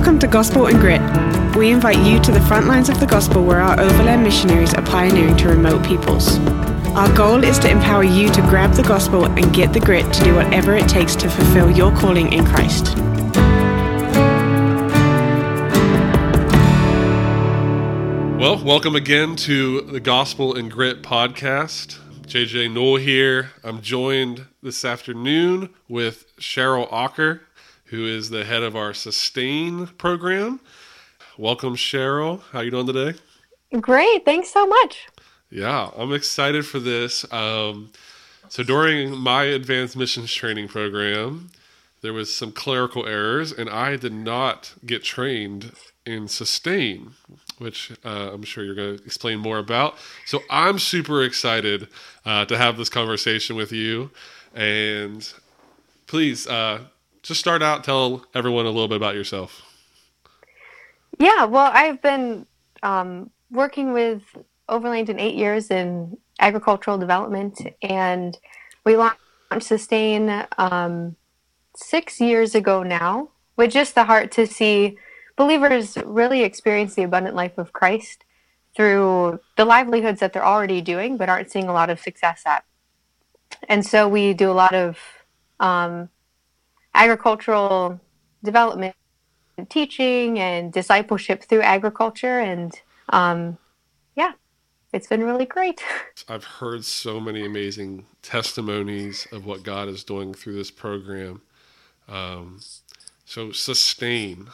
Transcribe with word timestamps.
Welcome 0.00 0.18
to 0.20 0.28
Gospel 0.28 0.66
and 0.66 0.78
Grit. 0.78 1.02
We 1.54 1.70
invite 1.70 1.98
you 1.98 2.18
to 2.20 2.32
the 2.32 2.40
front 2.40 2.66
lines 2.66 2.88
of 2.88 2.98
the 3.00 3.06
gospel 3.06 3.44
where 3.44 3.60
our 3.60 3.78
overland 3.78 4.22
missionaries 4.22 4.72
are 4.72 4.80
pioneering 4.80 5.36
to 5.36 5.48
remote 5.50 5.84
peoples. 5.84 6.38
Our 6.96 7.14
goal 7.14 7.44
is 7.44 7.58
to 7.58 7.70
empower 7.70 8.02
you 8.02 8.30
to 8.30 8.40
grab 8.40 8.72
the 8.72 8.82
gospel 8.82 9.26
and 9.26 9.52
get 9.52 9.74
the 9.74 9.78
grit 9.78 10.10
to 10.10 10.24
do 10.24 10.34
whatever 10.34 10.74
it 10.74 10.88
takes 10.88 11.14
to 11.16 11.28
fulfill 11.28 11.70
your 11.70 11.94
calling 11.94 12.32
in 12.32 12.46
Christ. 12.46 12.96
Well, 18.40 18.64
welcome 18.64 18.96
again 18.96 19.36
to 19.36 19.82
the 19.82 20.00
Gospel 20.00 20.56
and 20.56 20.72
Grit 20.72 21.02
podcast. 21.02 21.98
JJ 22.26 22.72
Noel 22.72 22.96
here. 22.96 23.50
I'm 23.62 23.82
joined 23.82 24.46
this 24.62 24.82
afternoon 24.82 25.68
with 25.88 26.34
Cheryl 26.38 26.88
Ocker, 26.90 27.40
who 27.90 28.06
is 28.06 28.30
the 28.30 28.44
head 28.44 28.62
of 28.62 28.76
our 28.76 28.94
Sustain 28.94 29.88
program. 29.88 30.60
Welcome, 31.36 31.74
Cheryl. 31.74 32.40
How 32.52 32.60
are 32.60 32.64
you 32.64 32.70
doing 32.70 32.86
today? 32.86 33.18
Great. 33.80 34.24
Thanks 34.24 34.50
so 34.50 34.66
much. 34.66 35.08
Yeah, 35.50 35.90
I'm 35.96 36.12
excited 36.12 36.64
for 36.64 36.78
this. 36.78 37.30
Um, 37.32 37.90
so 38.48 38.62
during 38.62 39.16
my 39.18 39.44
advanced 39.44 39.96
missions 39.96 40.32
training 40.32 40.68
program, 40.68 41.50
there 42.00 42.12
was 42.12 42.34
some 42.34 42.52
clerical 42.52 43.06
errors, 43.06 43.52
and 43.52 43.68
I 43.68 43.96
did 43.96 44.12
not 44.12 44.72
get 44.86 45.02
trained 45.02 45.72
in 46.06 46.28
sustain, 46.28 47.12
which 47.58 47.92
uh, 48.04 48.30
I'm 48.32 48.44
sure 48.44 48.64
you're 48.64 48.74
going 48.76 48.98
to 48.98 49.04
explain 49.04 49.40
more 49.40 49.58
about. 49.58 49.96
So 50.26 50.40
I'm 50.48 50.78
super 50.78 51.24
excited 51.24 51.88
uh, 52.24 52.44
to 52.46 52.56
have 52.56 52.76
this 52.76 52.88
conversation 52.88 53.56
with 53.56 53.72
you. 53.72 54.10
And 54.54 55.32
please, 56.06 56.46
uh, 56.46 56.84
just 57.22 57.40
start 57.40 57.62
out, 57.62 57.84
tell 57.84 58.24
everyone 58.34 58.66
a 58.66 58.70
little 58.70 58.88
bit 58.88 58.96
about 58.96 59.14
yourself. 59.14 59.62
Yeah, 61.18 61.44
well, 61.44 61.70
I've 61.72 62.00
been 62.00 62.46
um, 62.82 63.30
working 63.50 63.92
with 63.92 64.22
Overland 64.68 65.10
in 65.10 65.18
eight 65.18 65.34
years 65.34 65.70
in 65.70 66.16
agricultural 66.38 66.98
development, 66.98 67.60
and 67.82 68.38
we 68.84 68.96
launched 68.96 69.18
Sustain 69.60 70.46
um, 70.58 71.16
six 71.76 72.20
years 72.20 72.54
ago 72.54 72.82
now 72.82 73.30
with 73.56 73.72
just 73.72 73.94
the 73.94 74.04
heart 74.04 74.30
to 74.32 74.46
see 74.46 74.96
believers 75.36 75.98
really 76.04 76.42
experience 76.42 76.94
the 76.94 77.02
abundant 77.02 77.34
life 77.34 77.58
of 77.58 77.72
Christ 77.72 78.24
through 78.76 79.40
the 79.56 79.64
livelihoods 79.64 80.20
that 80.20 80.32
they're 80.32 80.44
already 80.44 80.80
doing 80.80 81.16
but 81.16 81.28
aren't 81.28 81.50
seeing 81.50 81.68
a 81.68 81.72
lot 81.72 81.90
of 81.90 81.98
success 81.98 82.42
at. 82.46 82.64
And 83.68 83.84
so 83.84 84.08
we 84.08 84.32
do 84.32 84.50
a 84.50 84.52
lot 84.52 84.74
of 84.74 84.98
um, 85.58 86.08
agricultural 86.94 88.00
development 88.42 88.94
teaching 89.68 90.38
and 90.38 90.72
discipleship 90.72 91.42
through 91.42 91.60
agriculture 91.60 92.40
and 92.40 92.80
um, 93.10 93.58
yeah 94.16 94.32
it's 94.92 95.06
been 95.06 95.22
really 95.22 95.44
great 95.44 95.82
i've 96.28 96.44
heard 96.44 96.84
so 96.84 97.20
many 97.20 97.44
amazing 97.44 98.06
testimonies 98.22 99.26
of 99.32 99.44
what 99.44 99.62
god 99.62 99.88
is 99.88 100.02
doing 100.02 100.32
through 100.32 100.54
this 100.54 100.70
program 100.70 101.42
um, 102.08 102.58
so 103.26 103.52
sustain 103.52 104.48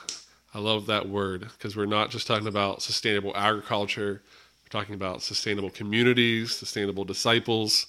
I 0.57 0.59
love 0.59 0.87
that 0.87 1.07
word 1.07 1.43
because 1.43 1.77
we're 1.77 1.85
not 1.85 2.09
just 2.09 2.27
talking 2.27 2.47
about 2.47 2.81
sustainable 2.81 3.37
agriculture. 3.37 4.23
We're 4.65 4.81
talking 4.81 4.95
about 4.95 5.21
sustainable 5.21 5.69
communities, 5.69 6.57
sustainable 6.57 7.05
disciples. 7.05 7.87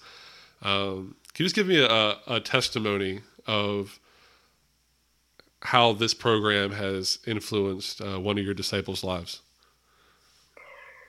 Um, 0.61 1.15
can 1.33 1.43
you 1.43 1.45
just 1.45 1.55
give 1.55 1.67
me 1.67 1.81
a, 1.81 2.17
a 2.27 2.41
testimony 2.41 3.21
of 3.45 4.01
how 5.61 5.93
this 5.93 6.13
program 6.13 6.71
has 6.71 7.19
influenced 7.25 8.01
uh, 8.01 8.19
one 8.19 8.37
of 8.37 8.45
your 8.45 8.53
disciples' 8.53 9.03
lives? 9.03 9.41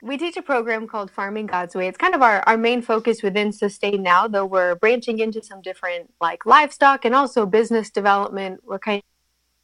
We 0.01 0.17
teach 0.17 0.37
a 0.37 0.41
program 0.41 0.87
called 0.87 1.11
Farming 1.11 1.47
God's 1.47 1.75
Way. 1.75 1.87
It's 1.87 1.97
kind 1.97 2.15
of 2.15 2.21
our, 2.21 2.41
our 2.47 2.57
main 2.57 2.81
focus 2.81 3.21
within 3.21 3.51
Sustain 3.51 4.01
now, 4.01 4.27
though 4.27 4.45
we're 4.45 4.75
branching 4.75 5.19
into 5.19 5.43
some 5.43 5.61
different 5.61 6.13
like 6.21 6.45
livestock 6.45 7.03
and 7.03 7.13
also 7.13 7.45
business 7.45 7.89
development. 7.89 8.61
We're 8.63 8.79
kind 8.79 9.03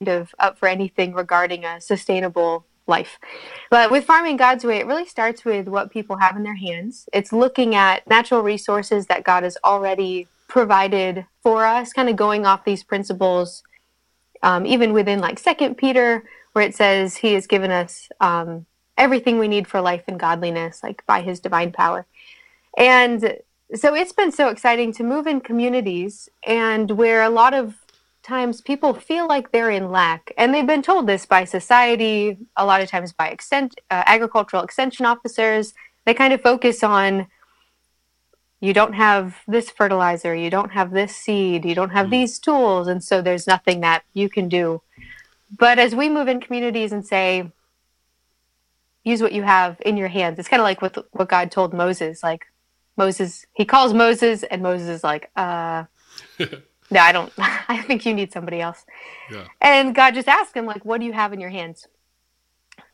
of 0.06 0.36
up 0.40 0.60
for 0.60 0.68
anything 0.68 1.14
regarding 1.14 1.64
a 1.64 1.80
sustainable 1.80 2.66
life. 2.86 3.18
But 3.72 3.92
with 3.92 4.04
Farming 4.04 4.38
God's 4.38 4.66
Way, 4.66 4.80
it 4.80 4.88
really 4.88 5.06
starts 5.06 5.46
with 5.46 5.68
what 5.68 5.90
people 5.90 6.18
have 6.18 6.36
in 6.36 6.44
their 6.44 6.56
hands. 6.56 7.08
It's 7.14 7.32
looking 7.32 7.74
at 7.74 8.06
natural 8.08 8.42
resources 8.42 9.08
that 9.08 9.24
God 9.24 9.44
has 9.44 9.58
already 9.64 10.28
provided 10.48 11.26
for 11.42 11.66
us, 11.66 11.94
kind 11.94 12.10
of 12.10 12.16
going 12.16 12.46
off 12.46 12.66
these 12.66 12.84
principles, 12.84 13.64
um, 14.44 14.66
even 14.66 14.94
within 14.94 15.20
like 15.20 15.40
Second 15.40 15.76
Peter, 15.76 16.24
where 16.54 16.66
it 16.66 16.76
says 16.76 17.18
He 17.18 17.34
has 17.34 17.48
given 17.48 17.72
us 17.72 18.10
um, 18.20 18.66
everything 18.98 19.40
we 19.40 19.48
need 19.48 19.68
for 19.68 19.82
life 19.82 20.04
and 20.08 20.20
godliness, 20.20 20.84
like 20.84 21.06
by 21.06 21.22
His 21.22 21.40
divine 21.40 21.72
power. 21.72 22.06
And 22.78 23.38
so 23.74 23.96
it's 23.96 24.14
been 24.14 24.32
so 24.32 24.50
exciting 24.50 24.94
to 24.94 25.04
move 25.04 25.28
in 25.28 25.42
communities 25.42 26.30
and 26.46 26.92
where 26.92 27.24
a 27.24 27.30
lot 27.30 27.54
of 27.54 27.76
times 28.22 28.62
people 28.62 28.94
feel 28.94 29.28
like 29.28 29.52
they're 29.52 29.70
in 29.70 29.92
lack 29.92 30.32
and 30.38 30.54
they've 30.54 30.66
been 30.66 30.82
told 30.82 31.08
this 31.08 31.26
by 31.26 31.46
society 31.46 32.38
a 32.58 32.66
lot 32.66 32.82
of 32.82 32.90
times 32.90 33.14
by 33.14 33.30
extent, 33.30 33.80
uh, 33.92 34.04
agricultural 34.06 34.64
extension 34.64 35.06
officers 35.06 35.74
they 36.06 36.14
kind 36.14 36.34
of 36.34 36.42
focus 36.42 36.84
on 36.84 37.28
you 38.60 38.74
don't 38.74 38.94
have 38.94 39.38
this 39.48 39.70
fertilizer 39.70 40.34
you 40.36 40.50
don't 40.50 40.72
have 40.72 40.92
this 40.92 41.16
seed 41.16 41.66
you 41.66 41.76
don't 41.76 41.92
have 41.92 42.08
mm. 42.08 42.12
these 42.12 42.40
tools 42.40 42.88
and 42.88 43.04
so 43.04 43.22
there's 43.22 43.48
nothing 43.48 43.82
that 43.82 44.04
you 44.14 44.30
can 44.30 44.50
do 44.50 44.82
but 45.58 45.80
as 45.80 45.96
we 45.96 46.10
move 46.10 46.28
in 46.28 46.40
communities 46.40 46.92
and 46.92 47.06
say 47.06 47.52
use 49.04 49.22
what 49.22 49.34
you 49.34 49.44
have 49.44 49.80
in 49.86 49.98
your 49.98 50.08
hands 50.08 50.40
it's 50.40 50.48
kind 50.48 50.62
of 50.62 50.66
like 50.66 50.82
what, 50.82 51.06
what 51.12 51.30
god 51.30 51.52
told 51.52 51.74
moses 51.74 52.24
like 52.24 52.46
moses 52.98 53.46
he 53.54 53.66
calls 53.66 53.94
moses 53.94 54.44
and 54.44 54.62
moses 54.64 54.88
is 54.88 55.04
like 55.04 55.30
uh 55.36 55.84
no, 56.92 57.00
I 57.00 57.12
don't. 57.12 57.32
I 57.38 57.82
think 57.82 58.06
you 58.06 58.14
need 58.14 58.32
somebody 58.32 58.62
else. 58.62 58.86
Yeah. 59.32 59.48
And 59.62 59.96
God 59.96 60.14
just 60.14 60.28
asked 60.28 60.56
him, 60.56 60.66
like, 60.66 60.86
what 60.86 61.00
do 61.00 61.06
you 61.06 61.14
have 61.14 61.34
in 61.34 61.40
your 61.40 61.50
hands? 61.50 61.88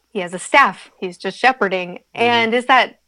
He 0.09 0.19
has 0.19 0.33
a 0.33 0.39
staff. 0.39 0.91
He's 0.99 1.17
just 1.17 1.37
shepherding. 1.37 1.95
Mm-hmm. 1.95 2.21
And 2.21 2.53
is 2.53 2.65
that 2.65 2.99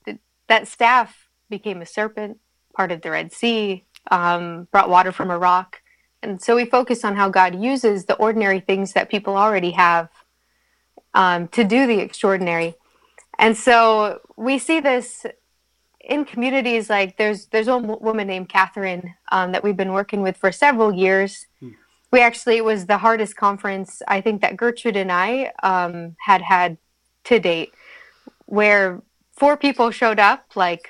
that 0.47 0.67
staff 0.67 1.22
became 1.57 1.81
a 1.81 1.85
serpent, 1.85 2.39
parted 2.75 3.01
the 3.01 3.11
Red 3.11 3.31
Sea, 3.31 3.85
um, 4.11 4.67
brought 4.71 4.89
water 4.89 5.11
from 5.11 5.29
a 5.29 5.37
rock. 5.37 5.81
And 6.21 6.41
so 6.41 6.55
we 6.55 6.65
focus 6.65 7.03
on 7.03 7.15
how 7.15 7.29
God 7.29 7.61
uses 7.61 8.05
the 8.05 8.15
ordinary 8.15 8.59
things 8.59 8.93
that 8.93 9.09
people 9.09 9.35
already 9.35 9.71
have 9.71 10.09
um, 11.13 11.47
to 11.49 11.63
do 11.63 11.85
the 11.85 11.99
extraordinary. 11.99 12.75
And 13.37 13.57
so 13.57 14.21
we 14.37 14.57
see 14.57 14.79
this 14.79 15.25
in 15.99 16.25
communities 16.25 16.89
like 16.89 17.17
there's 17.17 17.45
there's 17.47 17.67
a 17.67 17.77
woman 17.77 18.27
named 18.27 18.49
Catherine 18.49 19.15
um, 19.31 19.51
that 19.53 19.63
we've 19.63 19.77
been 19.77 19.93
working 19.93 20.21
with 20.21 20.37
for 20.37 20.51
several 20.51 20.93
years. 20.93 21.45
Hmm. 21.59 21.69
We 22.11 22.21
actually 22.21 22.57
it 22.57 22.65
was 22.65 22.85
the 22.85 22.97
hardest 22.97 23.35
conference 23.35 24.01
I 24.07 24.21
think 24.21 24.41
that 24.41 24.57
Gertrude 24.57 24.97
and 24.97 25.11
I 25.11 25.51
um, 25.61 26.15
had 26.19 26.41
had 26.41 26.77
to 27.25 27.39
date, 27.39 27.73
where 28.45 29.01
four 29.31 29.57
people 29.57 29.91
showed 29.91 30.19
up 30.19 30.55
like 30.55 30.89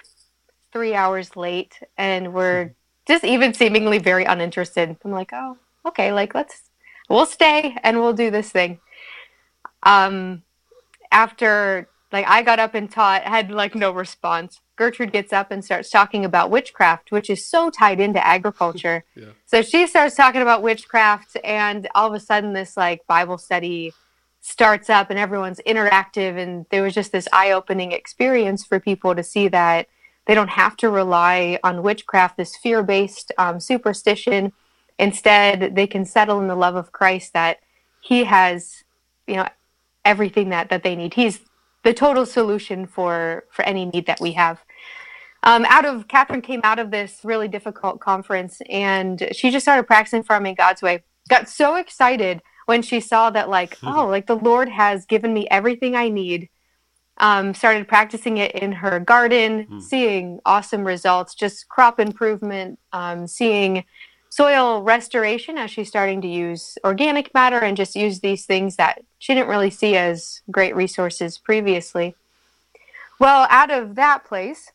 three 0.73 0.95
hours 0.95 1.37
late 1.37 1.79
and 1.97 2.33
were 2.33 2.65
hmm. 2.65 2.71
just 3.13 3.23
even 3.23 3.53
seemingly 3.53 3.99
very 3.99 4.25
uninterested. 4.25 4.97
I'm 5.05 5.11
like, 5.11 5.29
oh, 5.31 5.57
okay, 5.85 6.11
like 6.11 6.35
let's 6.35 6.63
we'll 7.09 7.27
stay 7.27 7.77
and 7.83 7.99
we'll 7.99 8.13
do 8.13 8.31
this 8.31 8.49
thing. 8.49 8.79
Um, 9.83 10.41
after 11.11 11.87
like 12.11 12.25
I 12.27 12.41
got 12.41 12.59
up 12.59 12.73
and 12.73 12.89
taught, 12.89 13.23
had 13.23 13.51
like 13.51 13.75
no 13.75 13.91
response. 13.91 14.59
Gertrude 14.75 15.11
gets 15.11 15.31
up 15.31 15.51
and 15.51 15.63
starts 15.63 15.89
talking 15.91 16.25
about 16.25 16.49
witchcraft, 16.49 17.11
which 17.11 17.29
is 17.29 17.45
so 17.45 17.69
tied 17.69 17.99
into 17.99 18.25
agriculture. 18.25 19.03
yeah. 19.15 19.27
So 19.45 19.61
she 19.61 19.87
starts 19.87 20.15
talking 20.15 20.41
about 20.41 20.63
witchcraft, 20.63 21.37
and 21.43 21.87
all 21.93 22.07
of 22.07 22.13
a 22.13 22.19
sudden, 22.19 22.53
this 22.53 22.75
like 22.75 23.05
Bible 23.07 23.37
study 23.37 23.93
starts 24.41 24.89
up, 24.89 25.09
and 25.09 25.19
everyone's 25.19 25.59
interactive. 25.67 26.37
And 26.37 26.65
there 26.71 26.83
was 26.83 26.93
just 26.93 27.11
this 27.11 27.27
eye 27.31 27.51
opening 27.51 27.91
experience 27.91 28.65
for 28.65 28.79
people 28.79 29.15
to 29.15 29.23
see 29.23 29.47
that 29.49 29.87
they 30.25 30.35
don't 30.35 30.49
have 30.49 30.77
to 30.77 30.89
rely 30.89 31.59
on 31.63 31.83
witchcraft, 31.83 32.37
this 32.37 32.55
fear 32.55 32.83
based 32.83 33.31
um, 33.37 33.59
superstition. 33.59 34.53
Instead, 34.99 35.75
they 35.75 35.87
can 35.87 36.05
settle 36.05 36.39
in 36.39 36.47
the 36.47 36.55
love 36.55 36.75
of 36.75 36.91
Christ 36.91 37.33
that 37.33 37.57
He 38.01 38.23
has, 38.23 38.83
you 39.27 39.35
know, 39.35 39.47
everything 40.05 40.49
that 40.49 40.69
that 40.69 40.83
they 40.83 40.95
need. 40.95 41.13
He's 41.13 41.39
the 41.83 41.93
total 41.93 42.25
solution 42.25 42.85
for 42.85 43.45
for 43.51 43.63
any 43.63 43.85
need 43.85 44.05
that 44.05 44.21
we 44.21 44.33
have. 44.33 44.63
Um, 45.43 45.65
out 45.67 45.85
of 45.85 46.07
Catherine 46.07 46.41
came 46.41 46.61
out 46.63 46.79
of 46.79 46.89
this 46.89 47.19
really 47.23 47.49
difficult 47.49 47.99
conference, 47.99 48.61
and 48.69 49.27
she 49.33 49.51
just 49.51 49.65
started 49.65 49.83
practicing 49.83 50.23
farming 50.23 50.55
God's 50.55 50.81
way. 50.81 51.03
Got 51.29 51.49
so 51.49 51.75
excited 51.75 52.41
when 52.65 52.81
she 52.81 53.01
saw 53.01 53.29
that, 53.31 53.49
like, 53.49 53.77
oh, 53.83 54.07
like 54.07 54.27
the 54.27 54.37
Lord 54.37 54.69
has 54.69 55.05
given 55.05 55.33
me 55.33 55.47
everything 55.51 55.95
I 55.95 56.09
need. 56.09 56.49
Um, 57.19 57.53
started 57.53 57.87
practicing 57.87 58.37
it 58.37 58.53
in 58.53 58.71
her 58.71 58.99
garden, 58.99 59.63
hmm. 59.63 59.79
seeing 59.79 60.39
awesome 60.45 60.83
results, 60.83 61.35
just 61.35 61.69
crop 61.69 61.99
improvement, 61.99 62.79
um, 62.91 63.27
seeing 63.27 63.85
soil 64.33 64.81
restoration 64.81 65.59
as 65.59 65.69
she's 65.69 65.87
starting 65.87 66.19
to 66.19 66.27
use 66.27 66.75
organic 66.83 67.31
matter 67.35 67.59
and 67.59 67.77
just 67.77 67.95
use 67.95 68.19
these 68.19 68.47
things 68.47 68.77
that 68.77 68.99
she 69.19 69.35
didn't 69.35 69.47
really 69.47 69.69
see 69.69 69.95
as 69.95 70.41
great 70.49 70.75
resources 70.75 71.37
previously. 71.37 72.15
Well, 73.19 73.45
out 73.51 73.69
of 73.69 73.93
that 73.93 74.25
place, 74.25 74.71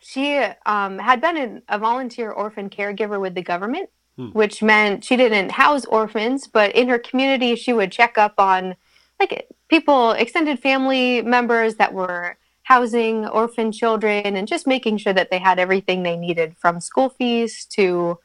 she 0.00 0.36
um, 0.66 0.98
had 0.98 1.20
been 1.20 1.62
a 1.68 1.78
volunteer 1.80 2.30
orphan 2.30 2.70
caregiver 2.70 3.20
with 3.20 3.34
the 3.34 3.42
government, 3.42 3.90
hmm. 4.16 4.28
which 4.28 4.62
meant 4.62 5.04
she 5.04 5.16
didn't 5.16 5.50
house 5.50 5.84
orphans, 5.86 6.46
but 6.46 6.72
in 6.76 6.88
her 6.88 6.98
community, 6.98 7.56
she 7.56 7.72
would 7.72 7.90
check 7.90 8.16
up 8.18 8.34
on 8.38 8.76
like 9.20 9.48
people, 9.68 10.12
extended 10.12 10.58
family 10.58 11.22
members 11.22 11.76
that 11.76 11.92
were 11.92 12.36
housing 12.62 13.26
orphan 13.26 13.72
children 13.72 14.36
and 14.36 14.48
just 14.48 14.66
making 14.66 14.96
sure 14.96 15.12
that 15.12 15.30
they 15.30 15.38
had 15.38 15.58
everything 15.58 16.02
they 16.02 16.16
needed 16.16 16.56
from 16.56 16.80
school 16.80 17.08
fees 17.10 17.66
to 17.66 18.18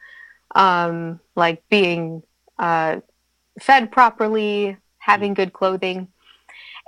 um, 0.53 1.19
like 1.35 1.63
being 1.69 2.23
uh, 2.59 2.99
fed 3.59 3.91
properly, 3.91 4.77
having 4.99 5.33
good 5.33 5.51
clothing. 5.51 6.07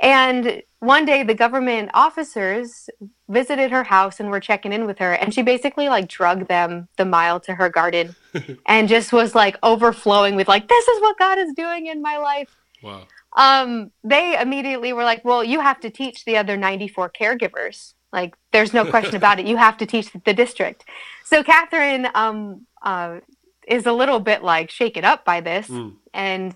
And 0.01 0.61
one 0.79 1.05
day 1.05 1.23
the 1.23 1.33
government 1.33 1.89
officers 1.93 2.89
visited 3.27 3.71
her 3.71 3.83
house 3.83 4.19
and 4.19 4.29
were 4.29 4.39
checking 4.39 4.71
in 4.71 4.85
with 4.85 4.99
her 4.99 5.13
and 5.13 5.33
she 5.33 5.41
basically 5.41 5.89
like 5.89 6.07
drug 6.07 6.47
them 6.47 6.87
the 6.97 7.05
mile 7.05 7.39
to 7.39 7.55
her 7.55 7.67
garden 7.67 8.15
and 8.67 8.87
just 8.87 9.11
was 9.11 9.33
like 9.33 9.57
overflowing 9.63 10.35
with 10.35 10.47
like 10.47 10.67
this 10.67 10.87
is 10.87 11.01
what 11.01 11.17
God 11.17 11.39
is 11.39 11.51
doing 11.55 11.87
in 11.87 12.01
my 12.01 12.17
life. 12.17 12.55
Wow. 12.83 13.07
Um 13.37 13.91
they 14.03 14.37
immediately 14.39 14.91
were 14.91 15.05
like, 15.05 15.23
"Well, 15.23 15.43
you 15.43 15.61
have 15.61 15.79
to 15.81 15.89
teach 15.89 16.25
the 16.25 16.35
other 16.35 16.57
94 16.57 17.09
caregivers." 17.11 17.93
Like 18.11 18.35
there's 18.51 18.73
no 18.73 18.83
question 18.85 19.15
about 19.21 19.39
it. 19.39 19.47
You 19.47 19.55
have 19.55 19.77
to 19.77 19.85
teach 19.85 20.11
the 20.25 20.33
district. 20.33 20.83
So 21.23 21.43
Catherine 21.43 22.09
um 22.13 22.65
uh, 22.81 23.19
is 23.65 23.85
a 23.85 23.93
little 23.93 24.19
bit 24.19 24.43
like 24.43 24.69
shaken 24.69 25.05
up 25.05 25.23
by 25.23 25.41
this 25.41 25.67
mm. 25.67 25.93
and 26.13 26.55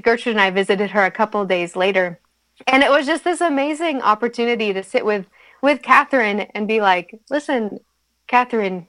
Gertrude 0.00 0.34
and 0.34 0.40
I 0.40 0.50
visited 0.50 0.90
her 0.90 1.04
a 1.04 1.10
couple 1.10 1.44
days 1.44 1.76
later 1.76 2.18
and 2.66 2.82
it 2.82 2.90
was 2.90 3.06
just 3.06 3.24
this 3.24 3.40
amazing 3.40 4.02
opportunity 4.02 4.72
to 4.72 4.82
sit 4.82 5.04
with 5.04 5.26
with 5.62 5.82
Catherine 5.82 6.40
and 6.54 6.66
be 6.66 6.80
like, 6.80 7.20
listen, 7.30 7.78
Catherine, 8.26 8.88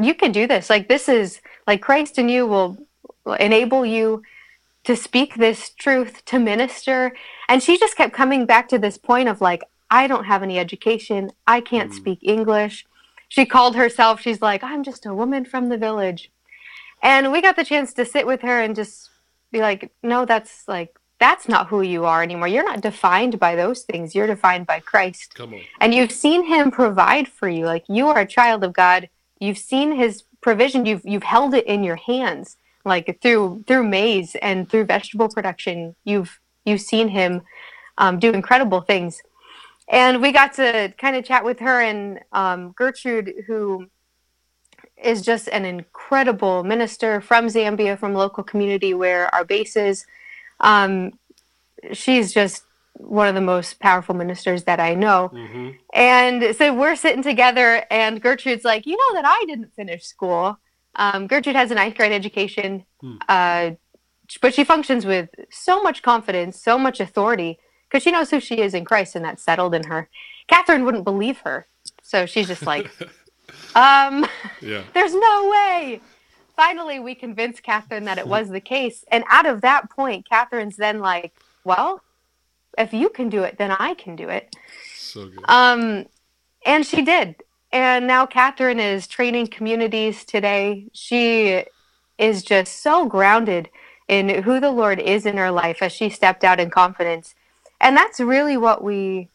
you 0.00 0.14
can 0.14 0.30
do 0.30 0.46
this. 0.46 0.70
Like 0.70 0.88
this 0.88 1.08
is 1.08 1.40
like 1.66 1.82
Christ 1.82 2.18
in 2.18 2.28
you 2.28 2.46
will 2.46 2.78
enable 3.40 3.84
you 3.84 4.22
to 4.86 4.94
speak 4.94 5.34
this 5.34 5.70
truth, 5.70 6.24
to 6.26 6.38
minister. 6.38 7.12
And 7.48 7.60
she 7.60 7.76
just 7.76 7.96
kept 7.96 8.14
coming 8.14 8.46
back 8.46 8.68
to 8.68 8.78
this 8.78 8.96
point 8.96 9.28
of 9.28 9.40
like, 9.40 9.64
I 9.90 10.06
don't 10.06 10.24
have 10.24 10.44
any 10.44 10.60
education. 10.60 11.32
I 11.46 11.60
can't 11.60 11.90
mm. 11.90 11.94
speak 11.94 12.20
English. 12.22 12.86
She 13.28 13.44
called 13.44 13.74
herself, 13.74 14.20
she's 14.20 14.40
like, 14.40 14.62
I'm 14.62 14.84
just 14.84 15.04
a 15.04 15.14
woman 15.14 15.44
from 15.44 15.68
the 15.68 15.76
village. 15.76 16.30
And 17.02 17.32
we 17.32 17.42
got 17.42 17.56
the 17.56 17.64
chance 17.64 17.92
to 17.94 18.04
sit 18.04 18.26
with 18.26 18.42
her 18.42 18.60
and 18.60 18.76
just 18.76 19.10
be 19.50 19.60
like, 19.60 19.90
no, 20.04 20.24
that's 20.24 20.66
like 20.68 20.96
that's 21.18 21.48
not 21.48 21.66
who 21.66 21.82
you 21.82 22.04
are 22.04 22.22
anymore. 22.22 22.46
You're 22.46 22.64
not 22.64 22.80
defined 22.80 23.40
by 23.40 23.56
those 23.56 23.82
things. 23.82 24.14
You're 24.14 24.26
defined 24.28 24.66
by 24.66 24.80
Christ. 24.80 25.34
Come 25.34 25.54
on. 25.54 25.62
And 25.80 25.94
you've 25.94 26.12
seen 26.12 26.44
him 26.44 26.70
provide 26.70 27.26
for 27.26 27.48
you. 27.48 27.64
Like 27.64 27.84
you 27.88 28.06
are 28.06 28.20
a 28.20 28.26
child 28.26 28.62
of 28.62 28.72
God. 28.72 29.08
You've 29.40 29.58
seen 29.58 29.96
his 29.96 30.22
provision. 30.40 30.86
You've 30.86 31.02
you've 31.04 31.24
held 31.24 31.54
it 31.54 31.66
in 31.66 31.82
your 31.82 31.96
hands. 31.96 32.56
Like 32.86 33.18
through 33.20 33.64
through 33.66 33.84
maize 33.84 34.34
and 34.36 34.70
through 34.70 34.84
vegetable 34.84 35.28
production. 35.28 35.94
You've 36.04 36.40
you've 36.64 36.80
seen 36.80 37.08
him 37.08 37.42
um, 37.98 38.18
do 38.18 38.32
incredible 38.32 38.80
things. 38.80 39.22
And 39.88 40.22
we 40.22 40.32
got 40.32 40.54
to 40.54 40.92
kind 40.98 41.16
of 41.16 41.24
chat 41.24 41.44
with 41.44 41.60
her 41.60 41.80
and 41.80 42.20
um, 42.32 42.72
Gertrude, 42.72 43.44
who 43.46 43.86
is 44.96 45.22
just 45.22 45.48
an 45.48 45.64
incredible 45.64 46.64
minister 46.64 47.20
from 47.20 47.46
Zambia, 47.46 47.98
from 47.98 48.14
local 48.14 48.42
community 48.42 48.94
where 48.94 49.32
our 49.34 49.44
base 49.44 49.76
is 49.76 50.06
um, 50.60 51.12
she's 51.92 52.32
just 52.32 52.64
one 52.94 53.28
of 53.28 53.34
the 53.34 53.40
most 53.40 53.78
powerful 53.78 54.14
ministers 54.14 54.64
that 54.64 54.80
I 54.80 54.94
know. 54.94 55.30
Mm-hmm. 55.32 55.70
And 55.92 56.56
so 56.56 56.74
we're 56.74 56.96
sitting 56.96 57.22
together, 57.22 57.84
and 57.90 58.20
Gertrude's 58.20 58.64
like, 58.64 58.86
You 58.86 58.96
know 58.96 59.20
that 59.20 59.26
I 59.26 59.44
didn't 59.46 59.74
finish 59.74 60.04
school. 60.04 60.58
Um, 60.96 61.26
Gertrude 61.26 61.56
has 61.56 61.70
a 61.70 61.74
ninth 61.74 61.96
grade 61.96 62.12
education, 62.12 62.84
mm. 63.02 63.18
uh, 63.28 63.76
but 64.40 64.54
she 64.54 64.64
functions 64.64 65.06
with 65.06 65.28
so 65.50 65.82
much 65.82 66.02
confidence, 66.02 66.60
so 66.60 66.78
much 66.78 67.00
authority, 67.00 67.58
because 67.88 68.02
she 68.02 68.10
knows 68.10 68.30
who 68.30 68.40
she 68.40 68.60
is 68.60 68.74
in 68.74 68.84
Christ, 68.84 69.14
and 69.14 69.24
that's 69.24 69.42
settled 69.42 69.74
in 69.74 69.84
her. 69.84 70.08
Catherine 70.48 70.84
wouldn't 70.84 71.04
believe 71.04 71.38
her. 71.40 71.66
So 72.02 72.26
she's 72.26 72.48
just 72.48 72.66
like, 72.66 72.90
um, 73.74 74.26
yeah. 74.60 74.82
there's 74.94 75.14
no 75.14 75.50
way 75.50 76.00
finally 76.56 76.98
we 76.98 77.14
convinced 77.14 77.62
Catherine 77.62 78.04
that 78.04 78.18
it 78.18 78.26
was 78.26 78.48
the 78.48 78.60
case. 78.60 79.04
And 79.08 79.24
out 79.28 79.46
of 79.46 79.60
that 79.60 79.90
point, 79.90 80.28
Catherine's 80.28 80.76
then 80.76 80.98
like, 81.00 81.34
well, 81.64 82.02
if 82.78 82.92
you 82.92 83.10
can 83.10 83.28
do 83.28 83.42
it, 83.42 83.58
then 83.58 83.70
I 83.70 83.94
can 83.94 84.16
do 84.16 84.28
it. 84.28 84.56
So 84.96 85.28
good. 85.28 85.44
Um, 85.48 86.06
and 86.64 86.84
she 86.84 87.02
did. 87.02 87.36
And 87.76 88.06
now 88.06 88.24
Catherine 88.24 88.80
is 88.80 89.06
training 89.06 89.48
communities 89.48 90.24
today. 90.24 90.86
She 90.94 91.62
is 92.16 92.42
just 92.42 92.82
so 92.82 93.04
grounded 93.04 93.68
in 94.08 94.44
who 94.44 94.60
the 94.60 94.70
Lord 94.70 94.98
is 94.98 95.26
in 95.26 95.36
her 95.36 95.50
life 95.50 95.82
as 95.82 95.92
she 95.92 96.08
stepped 96.08 96.42
out 96.42 96.58
in 96.58 96.70
confidence. 96.70 97.34
And 97.78 97.94
that's 97.94 98.18
really 98.18 98.56
what 98.56 98.82
we 98.82 99.28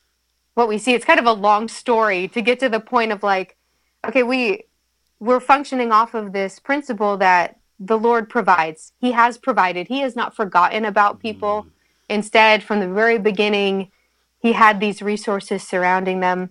what 0.56 0.68
we 0.68 0.80
see. 0.80 0.96
It's 0.96 1.06
kind 1.06 1.20
of 1.20 1.28
a 1.28 1.34
long 1.34 1.68
story 1.68 2.28
to 2.30 2.42
get 2.42 2.60
to 2.62 2.68
the 2.68 2.80
point 2.80 3.12
of 3.12 3.22
like, 3.22 3.58
okay, 4.08 4.24
we 4.24 4.64
we're 5.20 5.40
functioning 5.40 5.92
off 5.92 6.16
of 6.16 6.34
this 6.34 6.58
principle 6.58 7.18
that 7.18 7.60
the 7.80 8.00
Lord 8.00 8.28
provides. 8.28 8.94
He 9.00 9.12
has 9.12 9.38
provided. 9.38 9.88
He 9.88 10.00
has 10.00 10.16
not 10.16 10.36
forgotten 10.36 10.84
about 10.84 11.20
people. 11.20 11.68
Mm. 11.68 11.70
Instead, 12.10 12.64
from 12.64 12.80
the 12.80 12.90
very 12.90 13.20
beginning, 13.20 13.92
He 14.40 14.54
had 14.54 14.80
these 14.80 15.04
resources 15.04 15.62
surrounding 15.62 16.22
them. 16.22 16.50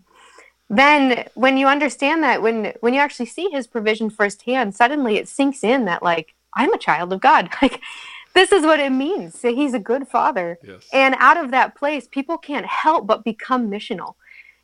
Then, 0.73 1.27
when 1.35 1.57
you 1.57 1.67
understand 1.67 2.23
that, 2.23 2.43
when 2.43 2.73
when 2.81 2.95
you 2.95 3.01
actually 3.01 3.27
see 3.27 3.51
His 3.51 3.67
provision 3.67 4.09
firsthand, 4.09 4.75
suddenly 4.75 5.17
it 5.17 5.29
sinks 5.29 5.65
in 5.65 5.85
that 5.87 6.03
like 6.03 6.35
I'm 6.55 6.73
a 6.73 6.79
child 6.79 7.13
of 7.13 7.21
God. 7.21 7.51
Like 7.61 7.81
this 8.33 8.53
is 8.53 8.63
what 8.63 8.79
it 8.79 8.91
means. 8.91 9.43
He's 9.43 9.75
a 9.75 9.81
good 9.81 10.07
father. 10.07 10.59
Yes. 10.63 10.89
And 10.93 11.17
out 11.19 11.37
of 11.37 11.51
that 11.51 11.75
place, 11.75 12.07
people 12.07 12.39
can't 12.39 12.65
help 12.65 13.05
but 13.07 13.25
become 13.25 13.69
missional. 13.69 14.15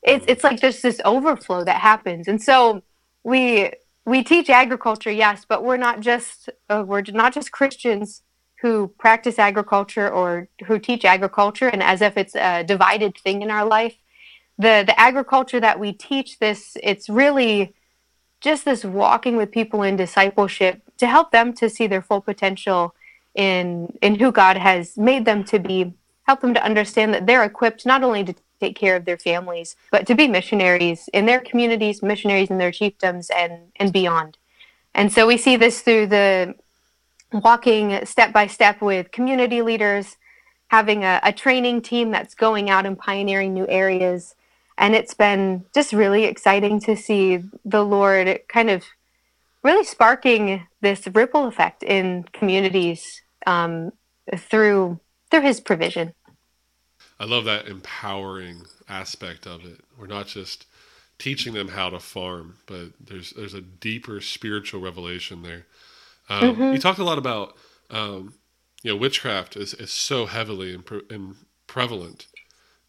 It's 0.03 0.25
it's 0.29 0.45
like 0.45 0.61
there's 0.61 0.83
this 0.83 1.01
overflow 1.05 1.65
that 1.65 1.81
happens. 1.81 2.29
And 2.29 2.41
so 2.41 2.83
we 3.25 3.73
we 4.05 4.23
teach 4.23 4.49
agriculture, 4.49 5.11
yes, 5.11 5.45
but 5.47 5.65
we're 5.65 5.77
not 5.77 6.01
just 6.01 6.49
uh, 6.71 6.85
we're 6.87 7.03
not 7.09 7.35
just 7.35 7.51
Christians 7.51 8.23
who 8.61 8.89
practice 8.99 9.39
agriculture 9.39 10.09
or 10.09 10.49
who 10.67 10.79
teach 10.79 11.05
agriculture, 11.05 11.67
and 11.67 11.83
as 11.83 12.01
if 12.01 12.17
it's 12.17 12.37
a 12.37 12.63
divided 12.63 13.19
thing 13.19 13.43
in 13.43 13.51
our 13.51 13.67
life. 13.67 13.97
The 14.59 14.85
the 14.87 14.99
agriculture 14.99 15.61
that 15.61 15.79
we 15.79 15.93
teach 15.93 16.39
this 16.39 16.77
it's 16.83 17.09
really 17.09 17.75
just 18.41 18.65
this 18.65 18.85
walking 18.85 19.37
with 19.37 19.51
people 19.51 19.83
in 19.83 19.97
discipleship 19.97 20.83
to 20.99 21.07
help 21.07 21.31
them 21.31 21.53
to 21.55 21.69
see 21.69 21.87
their 21.87 22.03
full 22.03 22.21
potential 22.21 22.95
in 23.35 23.97
in 24.01 24.17
who 24.17 24.33
God 24.33 24.57
has 24.57 24.97
made 24.97 25.25
them 25.25 25.45
to 25.45 25.59
be 25.59 25.95
help 26.27 26.41
them 26.41 26.55
to 26.55 26.65
understand 26.65 27.15
that 27.15 27.27
they're 27.27 27.45
equipped 27.45 27.87
not 27.87 28.03
only 28.03 28.25
to 28.25 28.35
take 28.61 28.77
care 28.77 28.97
of 28.97 29.05
their 29.05 29.19
families, 29.19 29.77
but 29.91 30.07
to 30.07 30.15
be 30.15 30.27
missionaries 30.27 31.09
in 31.13 31.27
their 31.27 31.41
communities, 31.41 32.03
missionaries 32.03 32.51
in 32.51 32.59
their 32.59 32.71
chiefdoms, 32.71 33.31
and 33.35 33.73
and 33.77 33.93
beyond. 33.93 34.39
And 34.95 35.13
so 35.13 35.27
we 35.27 35.37
see 35.37 35.57
this 35.57 35.83
through 35.83 36.07
the 36.07 36.55
walking 37.33 38.05
step 38.07 38.33
by 38.33 38.47
step 38.47 38.81
with 38.81 39.13
community 39.13 39.61
leaders, 39.61 40.17
having 40.69 41.05
a, 41.05 41.21
a 41.23 41.33
training 41.33 41.83
team 41.83 42.11
that's 42.11 42.35
going 42.35 42.71
out 42.71 42.87
and 42.87 42.99
pioneering 42.99 43.53
new 43.53 43.67
areas. 43.69 44.35
And 44.79 44.95
it's 44.95 45.15
been 45.15 45.65
just 45.75 45.93
really 45.93 46.25
exciting 46.25 46.81
to 46.81 46.97
see 46.97 47.43
the 47.65 47.85
Lord 47.85 48.41
kind 48.49 48.71
of 48.71 48.85
really 49.63 49.85
sparking 49.85 50.67
this 50.81 51.09
ripple 51.09 51.47
effect 51.47 51.83
in 51.83 52.25
communities 52.33 53.23
um, 53.47 53.93
through 54.37 55.01
through 55.31 55.41
His 55.41 55.61
provision. 55.61 56.15
I 57.19 57.25
love 57.25 57.45
that 57.47 57.67
empowering 57.67 58.63
aspect 58.89 59.47
of 59.47 59.65
it. 59.65 59.81
We're 59.99 60.07
not 60.07 60.27
just 60.27 60.67
teaching 61.19 61.55
them 61.55 61.69
how 61.69 61.91
to 61.91 62.01
farm, 62.01 62.57
but 62.67 62.91
there's 63.01 63.31
there's 63.33 63.55
a 63.55 63.61
deeper 63.61 64.21
spiritual 64.21 64.81
revelation 64.81 65.43
there. 65.43 65.67
Um, 66.29 66.55
mm-hmm. 66.55 66.75
You 66.75 66.79
talked 66.79 66.99
a 66.99 67.05
lot 67.05 67.19
about 67.19 67.57
um, 67.91 68.35
you 68.83 68.93
know 68.93 68.97
witchcraft 68.97 69.57
is, 69.57 69.75
is 69.75 69.91
so 69.91 70.27
heavily 70.27 70.75
and, 70.75 70.85
pre- 70.85 71.03
and, 71.11 71.37
prevalent 71.67 72.27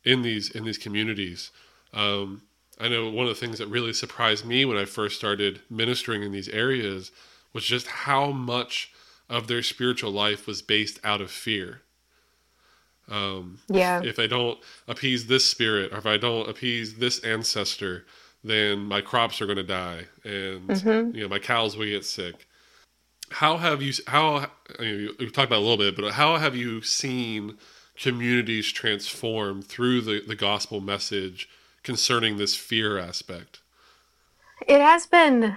in 0.03 0.21
these 0.21 0.49
in 0.49 0.65
these 0.65 0.77
communities. 0.77 1.51
Um, 1.97 2.43
I 2.79 2.87
know 2.89 3.09
one 3.09 3.27
of 3.27 3.29
the 3.29 3.39
things 3.39 3.57
that 3.57 3.67
really 3.67 3.93
surprised 3.93 4.45
me 4.45 4.63
when 4.65 4.77
I 4.77 4.85
first 4.85 5.17
started 5.17 5.61
ministering 5.69 6.21
in 6.21 6.31
these 6.31 6.49
areas 6.49 7.11
was 7.53 7.65
just 7.65 7.87
how 7.87 8.31
much 8.31 8.91
of 9.29 9.47
their 9.47 9.63
spiritual 9.63 10.11
life 10.11 10.45
was 10.45 10.61
based 10.61 10.99
out 11.03 11.21
of 11.21 11.31
fear. 11.31 11.81
Um, 13.09 13.59
yeah. 13.67 14.01
If 14.03 14.19
I 14.19 14.27
don't 14.27 14.59
appease 14.87 15.25
this 15.25 15.45
spirit, 15.45 15.91
or 15.91 15.97
if 15.97 16.05
I 16.05 16.17
don't 16.17 16.47
appease 16.47 16.95
this 16.95 17.19
ancestor, 17.23 18.05
then 18.43 18.79
my 18.79 19.01
crops 19.01 19.41
are 19.41 19.45
going 19.45 19.57
to 19.57 19.63
die, 19.63 20.05
and 20.23 20.67
mm-hmm. 20.67 21.15
you 21.15 21.23
know 21.23 21.29
my 21.29 21.39
cows 21.39 21.75
will 21.75 21.85
get 21.85 22.05
sick. 22.05 22.47
how 23.29 23.57
have 23.57 23.81
you 23.81 23.93
how 24.07 24.47
I 24.77 24.81
mean, 24.81 25.09
we 25.19 25.29
talked 25.31 25.47
about 25.47 25.59
a 25.59 25.65
little 25.67 25.77
bit, 25.77 25.95
but 25.95 26.13
how 26.13 26.37
have 26.37 26.55
you 26.55 26.81
seen 26.81 27.57
communities 27.95 28.71
transform 28.71 29.63
through 29.63 30.01
the, 30.01 30.21
the 30.21 30.35
gospel 30.35 30.79
message 30.79 31.49
concerning 31.87 32.35
this 32.35 32.53
fear 32.53 32.99
aspect? 32.99 33.61
It 34.67 34.81
has 34.81 35.07
been 35.07 35.55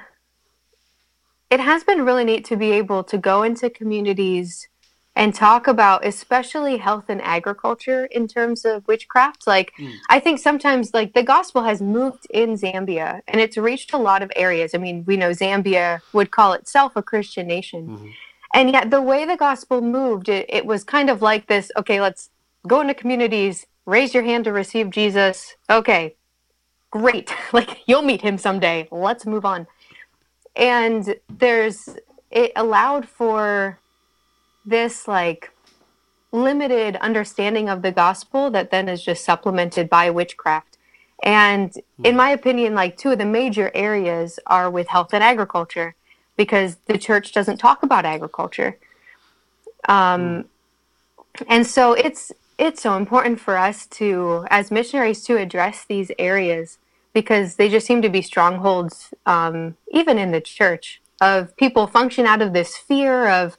it 1.50 1.58
has 1.58 1.82
been 1.82 2.04
really 2.04 2.22
neat 2.24 2.44
to 2.44 2.56
be 2.56 2.70
able 2.70 3.02
to 3.02 3.18
go 3.18 3.42
into 3.42 3.68
communities 3.68 4.68
and 5.16 5.34
talk 5.34 5.66
about 5.66 6.06
especially 6.06 6.76
health 6.76 7.06
and 7.08 7.20
agriculture 7.22 8.04
in 8.04 8.28
terms 8.28 8.64
of 8.64 8.86
witchcraft 8.86 9.44
like 9.44 9.72
mm. 9.76 9.92
i 10.08 10.20
think 10.20 10.38
sometimes 10.38 10.94
like 10.94 11.14
the 11.14 11.24
gospel 11.24 11.64
has 11.64 11.82
moved 11.82 12.28
in 12.30 12.50
zambia 12.54 13.20
and 13.26 13.40
it's 13.40 13.56
reached 13.56 13.92
a 13.92 13.98
lot 13.98 14.22
of 14.22 14.30
areas 14.36 14.72
i 14.72 14.78
mean 14.78 15.02
we 15.08 15.16
know 15.16 15.30
zambia 15.30 15.98
would 16.12 16.30
call 16.30 16.52
itself 16.52 16.92
a 16.94 17.02
christian 17.02 17.48
nation 17.48 17.88
mm-hmm. 17.88 18.08
and 18.54 18.70
yet 18.70 18.90
the 18.90 19.02
way 19.02 19.24
the 19.24 19.36
gospel 19.36 19.80
moved 19.80 20.28
it, 20.28 20.46
it 20.48 20.64
was 20.64 20.84
kind 20.84 21.10
of 21.10 21.20
like 21.20 21.48
this 21.48 21.72
okay 21.76 22.00
let's 22.00 22.30
go 22.68 22.80
into 22.80 22.94
communities 22.94 23.66
raise 23.84 24.14
your 24.14 24.22
hand 24.22 24.44
to 24.44 24.52
receive 24.52 24.90
jesus 24.90 25.56
okay 25.68 26.14
great. 26.90 27.32
Like 27.52 27.80
you'll 27.86 28.02
meet 28.02 28.22
him 28.22 28.38
someday. 28.38 28.86
Let's 28.92 29.26
move 29.26 29.44
on. 29.44 29.66
And 30.54 31.16
there's 31.28 31.88
it 32.30 32.52
allowed 32.54 33.08
for 33.08 33.80
this 34.64 35.08
like 35.08 35.50
limited 36.30 36.94
understanding 36.96 37.68
of 37.68 37.82
the 37.82 37.90
gospel 37.90 38.50
that 38.52 38.70
then 38.70 38.88
is 38.88 39.02
just 39.02 39.24
supplemented 39.24 39.90
by 39.90 40.10
witchcraft. 40.10 40.78
And 41.24 41.74
in 42.04 42.16
my 42.16 42.30
opinion 42.30 42.74
like 42.76 42.96
two 42.96 43.10
of 43.10 43.18
the 43.18 43.24
major 43.24 43.72
areas 43.74 44.38
are 44.46 44.70
with 44.70 44.86
health 44.86 45.12
and 45.12 45.24
agriculture 45.24 45.96
because 46.36 46.76
the 46.86 46.98
church 46.98 47.32
doesn't 47.32 47.56
talk 47.56 47.82
about 47.82 48.04
agriculture. 48.04 48.78
Um, 49.88 50.44
and 51.48 51.66
so 51.66 51.94
it's 51.94 52.32
it's 52.60 52.82
so 52.82 52.94
important 52.94 53.40
for 53.40 53.56
us 53.56 53.86
to 53.86 54.44
as 54.50 54.70
missionaries 54.70 55.24
to 55.24 55.38
address 55.38 55.86
these 55.88 56.12
areas 56.18 56.78
because 57.14 57.56
they 57.56 57.68
just 57.68 57.86
seem 57.86 58.02
to 58.02 58.10
be 58.10 58.20
strongholds, 58.20 59.14
um, 59.24 59.76
even 59.90 60.18
in 60.18 60.30
the 60.30 60.42
church, 60.42 61.00
of 61.22 61.56
people 61.56 61.86
function 61.86 62.26
out 62.26 62.42
of 62.42 62.52
this 62.52 62.76
fear 62.76 63.28
of, 63.28 63.56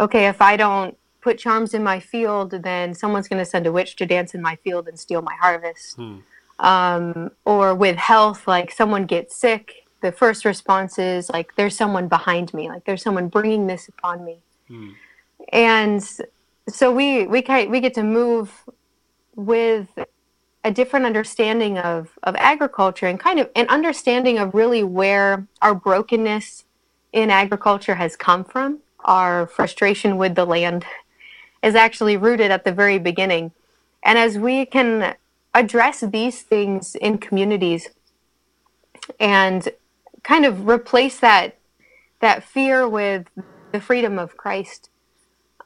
okay, 0.00 0.26
if 0.26 0.42
I 0.42 0.56
don't 0.56 0.98
put 1.20 1.38
charms 1.38 1.74
in 1.74 1.82
my 1.82 2.00
field, 2.00 2.50
then 2.50 2.92
someone's 2.92 3.28
going 3.28 3.38
to 3.38 3.48
send 3.48 3.66
a 3.66 3.72
witch 3.72 3.96
to 3.96 4.06
dance 4.06 4.34
in 4.34 4.42
my 4.42 4.56
field 4.56 4.88
and 4.88 4.98
steal 4.98 5.22
my 5.22 5.34
harvest. 5.40 5.96
Hmm. 5.96 6.18
Um, 6.58 7.30
or 7.44 7.74
with 7.74 7.96
health, 7.96 8.46
like 8.46 8.70
someone 8.72 9.06
gets 9.06 9.34
sick, 9.34 9.86
the 10.02 10.12
first 10.12 10.44
response 10.44 10.98
is 10.98 11.30
like, 11.30 11.54
there's 11.56 11.76
someone 11.76 12.08
behind 12.08 12.52
me, 12.52 12.68
like 12.68 12.84
there's 12.84 13.02
someone 13.02 13.28
bringing 13.28 13.66
this 13.66 13.88
upon 13.88 14.24
me. 14.24 14.38
Hmm. 14.68 14.90
And 15.52 16.04
so 16.72 16.92
we 16.92 17.26
we 17.26 17.42
we 17.68 17.80
get 17.80 17.94
to 17.94 18.02
move 18.02 18.64
with 19.34 19.88
a 20.64 20.70
different 20.70 21.06
understanding 21.06 21.78
of, 21.78 22.18
of 22.22 22.36
agriculture 22.36 23.06
and 23.06 23.18
kind 23.18 23.40
of 23.40 23.50
an 23.56 23.66
understanding 23.68 24.38
of 24.38 24.54
really 24.54 24.82
where 24.82 25.46
our 25.62 25.74
brokenness 25.74 26.64
in 27.12 27.30
agriculture 27.30 27.94
has 27.94 28.14
come 28.16 28.44
from. 28.44 28.80
Our 29.04 29.46
frustration 29.46 30.18
with 30.18 30.34
the 30.34 30.44
land 30.44 30.84
is 31.62 31.74
actually 31.74 32.16
rooted 32.16 32.50
at 32.50 32.64
the 32.64 32.72
very 32.72 32.98
beginning. 32.98 33.52
And 34.02 34.18
as 34.18 34.38
we 34.38 34.66
can 34.66 35.14
address 35.54 36.00
these 36.00 36.42
things 36.42 36.94
in 36.94 37.18
communities 37.18 37.88
and 39.18 39.68
kind 40.22 40.44
of 40.44 40.68
replace 40.68 41.18
that 41.20 41.56
that 42.20 42.44
fear 42.44 42.86
with 42.86 43.26
the 43.72 43.80
freedom 43.80 44.18
of 44.18 44.36
Christ, 44.36 44.89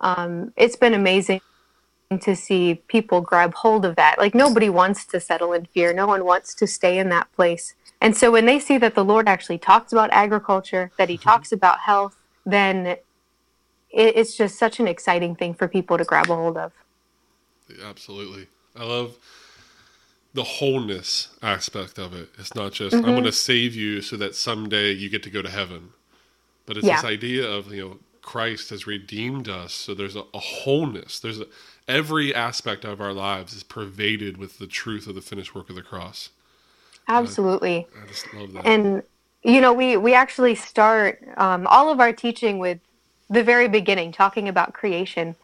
um, 0.00 0.52
it's 0.56 0.76
been 0.76 0.94
amazing 0.94 1.40
to 2.20 2.36
see 2.36 2.82
people 2.88 3.20
grab 3.20 3.54
hold 3.54 3.84
of 3.84 3.96
that. 3.96 4.18
Like 4.18 4.34
nobody 4.34 4.68
wants 4.68 5.04
to 5.06 5.20
settle 5.20 5.52
in 5.52 5.66
fear. 5.66 5.92
No 5.92 6.06
one 6.06 6.24
wants 6.24 6.54
to 6.54 6.66
stay 6.66 6.98
in 6.98 7.08
that 7.08 7.32
place. 7.32 7.74
And 8.00 8.16
so 8.16 8.30
when 8.30 8.46
they 8.46 8.58
see 8.58 8.78
that 8.78 8.94
the 8.94 9.04
Lord 9.04 9.28
actually 9.28 9.58
talks 9.58 9.92
about 9.92 10.10
agriculture, 10.12 10.90
that 10.98 11.08
he 11.08 11.16
mm-hmm. 11.16 11.28
talks 11.28 11.52
about 11.52 11.80
health, 11.80 12.16
then 12.44 12.86
it, 12.86 13.00
it's 13.90 14.36
just 14.36 14.58
such 14.58 14.78
an 14.78 14.86
exciting 14.86 15.34
thing 15.34 15.54
for 15.54 15.68
people 15.68 15.96
to 15.98 16.04
grab 16.04 16.30
a 16.30 16.36
hold 16.36 16.56
of. 16.56 16.72
Absolutely. 17.82 18.48
I 18.76 18.84
love 18.84 19.16
the 20.34 20.44
wholeness 20.44 21.28
aspect 21.42 21.98
of 21.98 22.12
it. 22.12 22.28
It's 22.38 22.54
not 22.54 22.72
just 22.72 22.94
mm-hmm. 22.94 23.06
I'm 23.06 23.12
going 23.12 23.24
to 23.24 23.32
save 23.32 23.74
you 23.74 24.02
so 24.02 24.16
that 24.16 24.34
someday 24.34 24.92
you 24.92 25.08
get 25.08 25.22
to 25.22 25.30
go 25.30 25.42
to 25.42 25.50
heaven. 25.50 25.90
But 26.66 26.76
it's 26.76 26.86
yeah. 26.86 26.96
this 26.96 27.04
idea 27.04 27.48
of, 27.48 27.72
you 27.72 27.88
know, 27.88 27.98
Christ 28.24 28.70
has 28.70 28.86
redeemed 28.86 29.48
us. 29.48 29.74
So 29.74 29.94
there's 29.94 30.16
a, 30.16 30.24
a 30.32 30.38
wholeness. 30.38 31.20
There's 31.20 31.40
a 31.40 31.46
every 31.86 32.34
aspect 32.34 32.84
of 32.84 33.00
our 33.00 33.12
lives 33.12 33.52
is 33.52 33.62
pervaded 33.62 34.38
with 34.38 34.58
the 34.58 34.66
truth 34.66 35.06
of 35.06 35.14
the 35.14 35.20
finished 35.20 35.54
work 35.54 35.68
of 35.68 35.76
the 35.76 35.82
cross. 35.82 36.30
Absolutely. 37.06 37.86
I, 37.94 38.02
I 38.02 38.06
just 38.06 38.32
love 38.32 38.52
that. 38.54 38.66
And 38.66 39.02
you 39.42 39.60
know, 39.60 39.74
we 39.74 39.98
we 39.98 40.14
actually 40.14 40.54
start 40.54 41.22
um, 41.36 41.66
all 41.66 41.90
of 41.90 42.00
our 42.00 42.12
teaching 42.12 42.58
with 42.58 42.78
the 43.28 43.44
very 43.44 43.68
beginning, 43.68 44.10
talking 44.10 44.48
about 44.48 44.72
creation, 44.72 45.36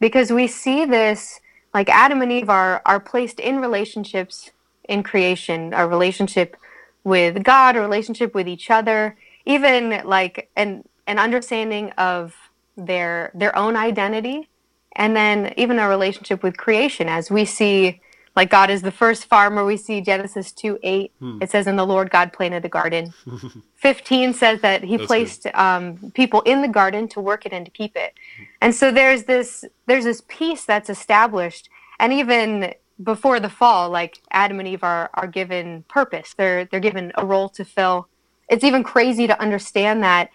because 0.00 0.32
we 0.32 0.46
see 0.46 0.86
this 0.86 1.40
like 1.74 1.90
Adam 1.90 2.22
and 2.22 2.32
Eve 2.32 2.48
are 2.48 2.80
are 2.86 3.00
placed 3.00 3.38
in 3.38 3.60
relationships 3.60 4.50
in 4.88 5.02
creation, 5.02 5.74
a 5.74 5.86
relationship 5.86 6.56
with 7.04 7.44
God, 7.44 7.76
a 7.76 7.80
relationship 7.80 8.34
with 8.34 8.48
each 8.48 8.70
other, 8.70 9.16
even 9.44 10.00
like 10.06 10.48
an 10.56 10.84
an 11.06 11.18
understanding 11.18 11.90
of 11.92 12.34
their 12.76 13.30
their 13.34 13.56
own 13.56 13.76
identity 13.76 14.48
and 14.96 15.16
then 15.16 15.52
even 15.56 15.78
our 15.78 15.88
relationship 15.88 16.42
with 16.42 16.56
creation. 16.56 17.08
As 17.08 17.30
we 17.30 17.44
see 17.44 18.00
like 18.36 18.50
god 18.50 18.70
is 18.70 18.82
the 18.82 18.90
first 18.90 19.26
farmer 19.26 19.64
we 19.64 19.76
see 19.76 20.00
genesis 20.00 20.50
2 20.50 20.78
8 20.82 21.12
hmm. 21.20 21.38
it 21.40 21.52
says 21.52 21.68
and 21.68 21.78
the 21.78 21.86
lord 21.86 22.10
god 22.10 22.32
planted 22.32 22.62
the 22.62 22.68
garden. 22.68 23.12
15 23.76 24.34
says 24.34 24.60
that 24.62 24.82
he 24.82 24.96
That's 24.96 25.06
placed 25.06 25.46
um, 25.54 26.10
people 26.14 26.40
in 26.42 26.62
the 26.62 26.68
garden 26.68 27.06
to 27.08 27.20
work 27.20 27.46
it 27.46 27.52
and 27.52 27.64
to 27.64 27.70
keep 27.70 27.96
it. 27.96 28.14
And 28.60 28.74
so 28.74 28.90
there's 28.90 29.24
this 29.24 29.64
there's 29.86 30.04
this 30.04 30.22
peace 30.26 30.64
that's 30.64 30.90
established. 30.90 31.68
And 32.00 32.12
even 32.12 32.74
before 33.02 33.40
the 33.40 33.48
fall 33.48 33.90
like 33.90 34.20
adam 34.30 34.58
and 34.60 34.68
eve 34.68 34.84
are, 34.84 35.10
are 35.14 35.26
given 35.26 35.84
purpose. 35.88 36.34
They're 36.36 36.64
they're 36.64 36.80
given 36.80 37.12
a 37.16 37.26
role 37.26 37.48
to 37.50 37.64
fill. 37.64 38.08
It's 38.48 38.64
even 38.64 38.82
crazy 38.82 39.26
to 39.26 39.40
understand 39.40 40.02
that 40.02 40.30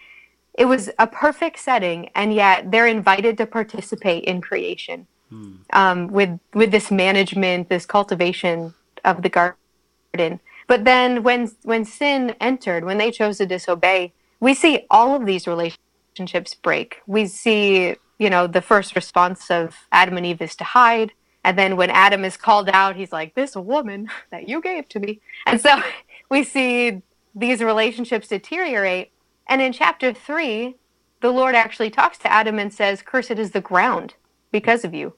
it 0.60 0.66
was 0.66 0.90
a 0.98 1.06
perfect 1.06 1.58
setting, 1.58 2.10
and 2.14 2.34
yet 2.34 2.70
they're 2.70 2.86
invited 2.86 3.38
to 3.38 3.46
participate 3.46 4.24
in 4.24 4.42
creation 4.42 5.06
hmm. 5.30 5.52
um, 5.72 6.08
with 6.08 6.38
with 6.52 6.70
this 6.70 6.90
management, 6.90 7.70
this 7.70 7.86
cultivation 7.86 8.74
of 9.02 9.22
the 9.22 9.30
garden. 9.30 10.38
But 10.66 10.84
then, 10.84 11.22
when 11.22 11.50
when 11.62 11.86
sin 11.86 12.36
entered, 12.40 12.84
when 12.84 12.98
they 12.98 13.10
chose 13.10 13.38
to 13.38 13.46
disobey, 13.46 14.12
we 14.38 14.52
see 14.52 14.86
all 14.90 15.14
of 15.16 15.24
these 15.24 15.46
relationships 15.46 16.54
break. 16.54 16.98
We 17.06 17.26
see, 17.26 17.96
you 18.18 18.28
know, 18.28 18.46
the 18.46 18.60
first 18.60 18.94
response 18.94 19.50
of 19.50 19.74
Adam 19.90 20.18
and 20.18 20.26
Eve 20.26 20.42
is 20.42 20.54
to 20.56 20.64
hide. 20.64 21.12
And 21.42 21.58
then 21.58 21.78
when 21.78 21.88
Adam 21.88 22.22
is 22.22 22.36
called 22.36 22.68
out, 22.68 22.96
he's 22.96 23.12
like, 23.12 23.34
This 23.34 23.56
woman 23.56 24.10
that 24.30 24.46
you 24.46 24.60
gave 24.60 24.90
to 24.90 25.00
me. 25.00 25.20
And 25.46 25.58
so 25.58 25.80
we 26.30 26.44
see 26.44 27.00
these 27.34 27.62
relationships 27.62 28.28
deteriorate. 28.28 29.10
And 29.50 29.60
in 29.60 29.72
chapter 29.72 30.14
three, 30.14 30.76
the 31.20 31.30
Lord 31.30 31.56
actually 31.56 31.90
talks 31.90 32.16
to 32.18 32.32
Adam 32.32 32.58
and 32.58 32.72
says, 32.72 33.02
Cursed 33.02 33.32
is 33.32 33.50
the 33.50 33.60
ground 33.60 34.14
because 34.52 34.84
of 34.84 34.94
you. 34.94 35.14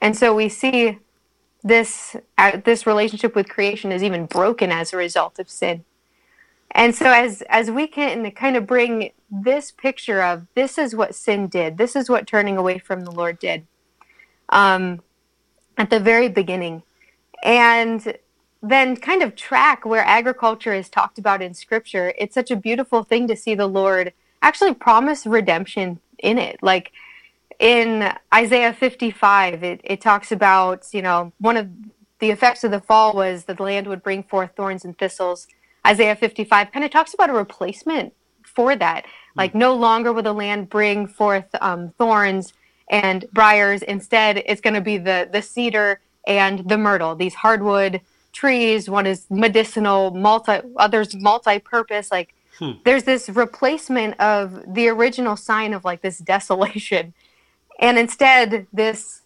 And 0.00 0.16
so 0.16 0.34
we 0.34 0.48
see 0.48 0.98
this 1.62 2.16
uh, 2.36 2.58
this 2.64 2.86
relationship 2.86 3.34
with 3.34 3.48
creation 3.48 3.92
is 3.92 4.02
even 4.02 4.26
broken 4.26 4.70
as 4.70 4.92
a 4.92 4.96
result 4.96 5.38
of 5.38 5.48
sin. 5.48 5.84
And 6.72 6.94
so 6.94 7.10
as 7.10 7.42
as 7.48 7.70
we 7.70 7.86
can 7.86 8.30
kind 8.32 8.56
of 8.56 8.66
bring 8.66 9.12
this 9.30 9.70
picture 9.70 10.22
of 10.22 10.46
this 10.54 10.76
is 10.76 10.94
what 10.94 11.14
sin 11.14 11.46
did, 11.46 11.78
this 11.78 11.96
is 11.96 12.10
what 12.10 12.26
turning 12.26 12.56
away 12.56 12.78
from 12.78 13.04
the 13.04 13.10
Lord 13.12 13.38
did. 13.38 13.66
Um, 14.48 15.02
at 15.76 15.90
the 15.90 16.00
very 16.00 16.28
beginning. 16.28 16.82
And 17.44 18.18
then 18.62 18.96
kind 18.96 19.22
of 19.22 19.36
track 19.36 19.84
where 19.84 20.04
agriculture 20.04 20.72
is 20.72 20.88
talked 20.88 21.18
about 21.18 21.42
in 21.42 21.54
scripture, 21.54 22.12
it's 22.18 22.34
such 22.34 22.50
a 22.50 22.56
beautiful 22.56 23.04
thing 23.04 23.28
to 23.28 23.36
see 23.36 23.54
the 23.54 23.66
Lord 23.66 24.12
actually 24.42 24.74
promise 24.74 25.26
redemption 25.26 26.00
in 26.18 26.38
it. 26.38 26.58
Like 26.62 26.92
in 27.58 28.12
Isaiah 28.34 28.72
55, 28.72 29.62
it, 29.62 29.80
it 29.84 30.00
talks 30.00 30.32
about, 30.32 30.86
you 30.92 31.02
know, 31.02 31.32
one 31.38 31.56
of 31.56 31.68
the 32.18 32.30
effects 32.30 32.64
of 32.64 32.70
the 32.70 32.80
fall 32.80 33.14
was 33.14 33.44
that 33.44 33.58
the 33.58 33.62
land 33.62 33.86
would 33.86 34.02
bring 34.02 34.24
forth 34.24 34.50
thorns 34.56 34.84
and 34.84 34.98
thistles. 34.98 35.46
Isaiah 35.86 36.16
55 36.16 36.72
kind 36.72 36.84
of 36.84 36.90
talks 36.90 37.14
about 37.14 37.30
a 37.30 37.34
replacement 37.34 38.12
for 38.42 38.74
that. 38.76 39.04
Like 39.36 39.54
no 39.54 39.74
longer 39.74 40.12
will 40.12 40.24
the 40.24 40.32
land 40.32 40.68
bring 40.68 41.06
forth 41.06 41.46
um, 41.60 41.90
thorns 41.96 42.54
and 42.90 43.24
briars. 43.32 43.82
Instead, 43.82 44.42
it's 44.46 44.60
going 44.60 44.74
to 44.74 44.80
be 44.80 44.98
the, 44.98 45.28
the 45.32 45.42
cedar 45.42 46.00
and 46.26 46.68
the 46.68 46.76
myrtle, 46.76 47.14
these 47.14 47.34
hardwood 47.34 48.00
trees. 48.32 48.88
One 48.88 49.06
is 49.06 49.26
medicinal, 49.30 50.10
multi 50.12 50.60
others 50.76 51.14
multi-purpose. 51.14 52.10
Like 52.10 52.34
hmm. 52.58 52.72
there's 52.84 53.04
this 53.04 53.28
replacement 53.28 54.18
of 54.20 54.62
the 54.66 54.88
original 54.88 55.36
sign 55.36 55.74
of 55.74 55.84
like 55.84 56.02
this 56.02 56.18
desolation, 56.18 57.14
and 57.80 57.98
instead 57.98 58.66
this 58.72 59.22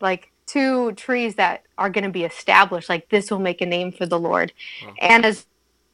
like 0.00 0.30
two 0.46 0.92
trees 0.92 1.34
that 1.36 1.64
are 1.78 1.90
going 1.90 2.04
to 2.04 2.10
be 2.10 2.24
established. 2.24 2.88
Like 2.88 3.08
this 3.08 3.30
will 3.30 3.38
make 3.38 3.60
a 3.60 3.66
name 3.66 3.92
for 3.92 4.06
the 4.06 4.18
Lord, 4.18 4.52
and 5.00 5.24
as 5.24 5.46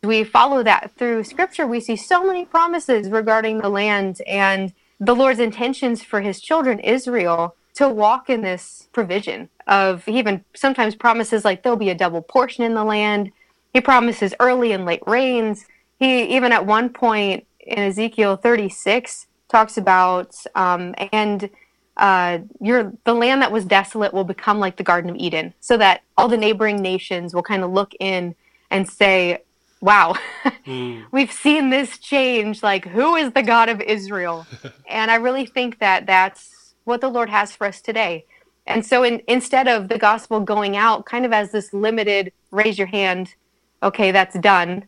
we 0.03 0.25
follow 0.25 0.63
that 0.65 0.93
through 0.97 1.25
Scripture, 1.25 1.67
we 1.67 1.81
see 1.81 1.97
so 1.97 2.25
many 2.25 2.45
promises 2.45 3.09
regarding 3.09 3.61
the 3.61 3.69
land 3.69 4.21
and 4.27 4.73
the 4.99 5.15
Lord's 5.15 5.41
intentions 5.41 6.03
for 6.03 6.21
His 6.21 6.41
children 6.41 6.81
Israel 6.81 7.57
to 7.75 7.89
walk 7.89 8.29
in 8.29 8.43
this 8.43 8.89
provision 8.93 9.49
of 9.67 10.05
he 10.05 10.19
even 10.19 10.45
sometimes 10.55 10.95
promises 10.95 11.45
like 11.45 11.63
there'll 11.63 11.79
be 11.79 11.91
a 11.91 11.95
double 11.95 12.23
portion 12.23 12.65
in 12.65 12.75
the 12.75 12.85
land. 12.85 13.33
He 13.73 13.81
promises 13.81 14.35
early 14.41 14.73
and 14.73 14.85
late 14.85 15.03
rains. 15.07 15.67
He 15.99 16.23
even 16.37 16.53
at 16.53 16.67
one 16.67 16.91
point 16.91 17.47
in 17.61 17.79
Ezekiel 17.79 18.37
36 18.37 19.27
talks 19.49 19.77
about 19.77 20.35
um, 20.55 20.95
and 21.13 21.49
uh, 21.97 22.39
your 22.61 22.93
the 23.05 23.15
land 23.15 23.43
that 23.43 23.53
was 23.53 23.65
desolate 23.65 24.15
will 24.15 24.25
become 24.25 24.59
like 24.59 24.77
the 24.77 24.83
Garden 24.83 25.11
of 25.11 25.17
Eden, 25.17 25.53
so 25.61 25.77
that 25.77 26.03
all 26.17 26.29
the 26.29 26.37
neighboring 26.37 26.81
nations 26.81 27.35
will 27.35 27.43
kind 27.43 27.63
of 27.63 27.71
look 27.71 27.93
in 28.01 28.35
and 28.71 28.89
say, 28.89 29.43
"Wow, 29.81 30.17
mm. 30.67 31.05
we've 31.13 31.31
seen 31.31 31.69
this 31.69 31.99
change. 31.99 32.63
Like, 32.63 32.87
who 32.87 33.15
is 33.17 33.33
the 33.33 33.43
God 33.43 33.69
of 33.69 33.81
Israel?" 33.83 34.47
and 34.89 35.11
I 35.11 35.17
really 35.17 35.45
think 35.45 35.81
that 35.81 36.07
that's 36.07 36.62
what 36.85 37.01
the 37.01 37.09
Lord 37.09 37.31
has 37.31 37.53
for 37.53 37.67
us 37.67 37.81
today. 37.81 38.25
And 38.67 38.85
so 38.85 39.03
in, 39.03 39.23
instead 39.27 39.69
of 39.69 39.89
the 39.89 39.99
gospel 39.99 40.41
going 40.41 40.77
out 40.77 41.05
kind 41.05 41.27
of 41.27 41.33
as 41.33 41.51
this 41.51 41.73
limited 41.73 42.33
raise 42.51 42.79
your 42.79 42.87
hand, 42.87 43.35
okay, 43.83 44.13
that's 44.13 44.39
done, 44.39 44.85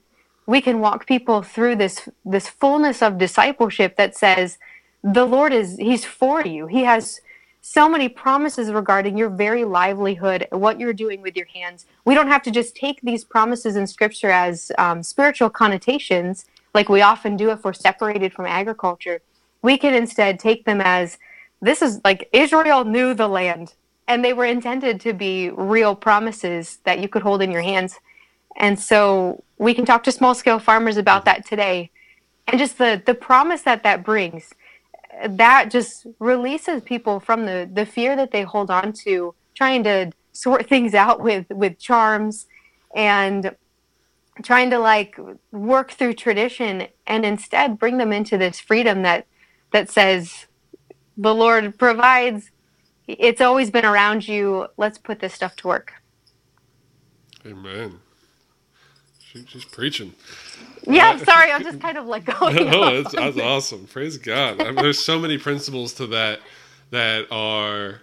we 0.47 0.61
can 0.61 0.81
walk 0.81 1.07
people 1.07 1.43
through 1.43 1.77
this 1.77 2.09
this 2.25 2.49
fullness 2.49 3.03
of 3.03 3.19
discipleship 3.19 3.97
that 3.97 4.17
says 4.17 4.59
the 5.03 5.25
Lord 5.25 5.53
is 5.53 5.77
he's 5.77 6.05
for 6.05 6.45
you. 6.45 6.67
He 6.67 6.85
has 6.85 7.21
so 7.61 7.89
many 7.89 8.11
promises 8.11 8.71
regarding 8.71 9.17
your 9.17 9.31
very 9.31 9.65
livelihood, 9.65 10.47
what 10.51 10.79
you're 10.79 10.93
doing 10.93 11.23
with 11.23 11.35
your 11.35 11.47
hands. 11.47 11.87
We 12.05 12.15
don't 12.15 12.29
have 12.29 12.43
to 12.43 12.51
just 12.51 12.77
take 12.77 13.01
these 13.01 13.25
promises 13.25 13.75
in 13.75 13.87
scripture 13.87 14.31
as 14.31 14.71
um, 14.77 15.03
spiritual 15.03 15.49
connotations 15.49 16.45
like 16.75 16.91
we 16.91 17.01
often 17.01 17.39
do 17.39 17.51
if 17.51 17.65
we're 17.65 17.73
separated 17.73 18.35
from 18.35 18.45
agriculture. 18.45 19.23
We 19.63 19.79
can 19.79 19.95
instead 19.95 20.39
take 20.39 20.67
them 20.67 20.83
as 20.83 21.19
this 21.65 21.83
is 21.83 22.01
like 22.05 22.29
Israel 22.33 22.85
knew 22.85 23.15
the 23.15 23.29
land 23.29 23.75
and 24.07 24.25
they 24.25 24.33
were 24.33 24.45
intended 24.45 25.01
to 25.01 25.13
be 25.13 25.51
real 25.51 25.95
promises 25.97 26.79
that 26.85 26.99
you 26.99 27.09
could 27.09 27.23
hold 27.23 27.41
in 27.43 27.51
your 27.51 27.63
hands. 27.63 27.99
And 28.57 28.79
so 28.79 29.43
we 29.59 29.75
can 29.75 29.85
talk 29.85 30.05
to 30.05 30.13
small 30.13 30.35
scale 30.35 30.59
farmers 30.59 30.97
about 30.97 31.25
that 31.25 31.47
today. 31.47 31.91
And 32.47 32.59
just 32.59 32.77
the, 32.77 33.03
the 33.05 33.15
promise 33.15 33.63
that 33.63 33.83
that 33.83 34.05
brings, 34.05 34.53
that 35.27 35.71
just 35.71 36.07
releases 36.19 36.83
people 36.83 37.19
from 37.19 37.47
the, 37.47 37.69
the 37.73 37.87
fear 37.87 38.15
that 38.17 38.31
they 38.31 38.43
hold 38.43 38.71
on 38.71 38.93
to, 39.05 39.35
trying 39.55 39.85
to 39.85 40.13
sort 40.33 40.69
things 40.69 40.95
out 40.95 41.21
with, 41.21 41.47
with 41.49 41.79
charms 41.79 42.47
and 42.95 43.57
trying 44.43 44.69
to 44.71 44.79
like 44.79 45.17
work 45.53 45.93
through 45.93 46.13
tradition 46.13 46.89
and 47.07 47.25
instead 47.25 47.79
bring 47.79 47.97
them 47.97 48.13
into 48.13 48.37
this 48.37 48.61
freedom 48.61 49.03
that, 49.03 49.27
that 49.73 49.89
says, 49.91 50.47
the 51.17 51.35
Lord 51.35 51.79
provides. 51.79 52.51
It's 53.07 53.41
always 53.41 53.71
been 53.71 53.85
around 53.85 54.27
you. 54.27 54.69
Let's 54.77 54.99
put 54.99 55.21
this 55.21 55.35
stuff 55.35 55.57
to 55.57 55.69
work. 55.69 55.93
Amen. 57.47 58.01
She, 59.21 59.45
she's 59.47 59.65
preaching. 59.65 60.15
Yeah, 60.87 61.17
sorry, 61.19 61.51
I'm 61.51 61.63
just 61.63 61.81
kind 61.81 61.99
of 61.99 62.07
like 62.07 62.25
going. 62.41 62.57
no, 62.57 63.03
that's, 63.03 63.15
that's 63.15 63.39
awesome. 63.39 63.87
Praise 63.87 64.17
God. 64.17 64.61
I 64.61 64.67
mean, 64.67 64.77
there's 64.77 65.05
so 65.05 65.19
many 65.19 65.39
principles 65.39 65.93
to 65.95 66.07
that 66.09 66.41
that 66.91 67.27
are 67.31 68.03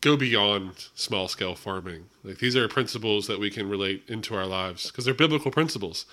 go 0.00 0.16
beyond 0.16 0.88
small 0.94 1.28
scale 1.28 1.54
farming. 1.54 2.06
Like 2.22 2.38
these 2.38 2.56
are 2.56 2.68
principles 2.68 3.26
that 3.26 3.38
we 3.38 3.50
can 3.50 3.68
relate 3.68 4.04
into 4.08 4.34
our 4.34 4.46
lives 4.46 4.90
because 4.90 5.04
they're 5.04 5.14
biblical 5.14 5.50
principles, 5.50 6.06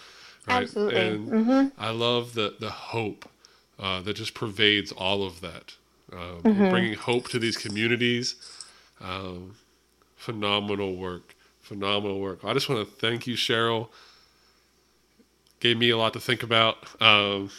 right? 0.47 0.63
Absolutely. 0.63 0.99
And 0.99 1.27
mm-hmm. 1.29 1.81
I 1.81 1.91
love 1.91 2.33
the 2.33 2.55
the 2.59 2.69
hope 2.69 3.29
uh, 3.79 4.01
that 4.01 4.13
just 4.15 4.33
pervades 4.33 4.91
all 4.91 5.23
of 5.23 5.41
that 5.41 5.75
um, 6.11 6.41
mm-hmm. 6.43 6.69
bringing 6.69 6.93
hope 6.93 7.29
to 7.29 7.39
these 7.39 7.57
communities. 7.57 8.35
Um, 8.99 9.55
phenomenal 10.15 10.95
work, 10.95 11.35
phenomenal 11.61 12.19
work. 12.19 12.45
I 12.45 12.53
just 12.53 12.69
want 12.69 12.87
to 12.87 12.95
thank 12.95 13.25
you, 13.25 13.35
Cheryl. 13.35 13.87
Gave 15.59 15.77
me 15.77 15.89
a 15.89 15.97
lot 15.97 16.13
to 16.13 16.19
think 16.19 16.43
about, 16.43 16.77
um, 17.01 17.49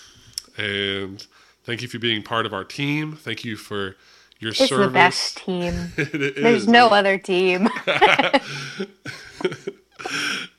and 0.57 1.27
thank 1.65 1.83
you 1.83 1.89
for 1.89 1.99
being 1.99 2.23
part 2.23 2.47
of 2.47 2.55
our 2.55 2.65
team. 2.65 3.17
Thank 3.17 3.45
you 3.45 3.57
for 3.57 3.97
your 4.39 4.51
it's 4.51 4.69
service. 4.69 4.87
the 4.87 4.93
best 4.93 5.39
team. 5.39 5.93
There's 5.97 6.63
is. 6.63 6.69
no 6.69 6.89
other 6.89 7.19
team. 7.19 7.69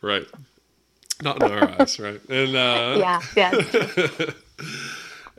right. 0.02 0.28
Not 1.22 1.44
in 1.44 1.52
our 1.52 1.82
eyes, 1.82 2.00
right? 2.00 2.20
And 2.30 2.56
uh, 2.56 2.96
yeah, 2.98 3.22
yeah. 3.36 3.62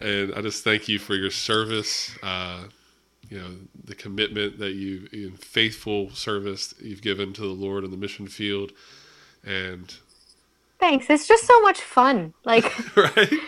And 0.05 0.35
I 0.35 0.43
just 0.43 0.63
thank 0.63 0.87
you 0.87 0.99
for 0.99 1.15
your 1.15 1.31
service. 1.31 2.17
Uh, 2.23 2.65
you 3.31 3.39
know 3.39 3.51
the 3.85 3.95
commitment 3.95 4.59
that 4.59 4.73
you, 4.73 5.09
in 5.13 5.33
faithful 5.33 6.11
service 6.11 6.75
you've 6.81 7.03
given 7.03 7.33
to 7.33 7.41
the 7.41 7.47
Lord 7.49 7.85
in 7.85 7.91
the 7.91 7.97
mission 7.97 8.29
field, 8.29 8.73
and 9.45 9.95
thanks. 10.79 11.09
It's 11.09 11.27
just 11.27 11.45
so 11.45 11.61
much 11.63 11.81
fun, 11.81 12.35
like 12.45 12.65
right, 12.97 13.13
it's, 13.17 13.39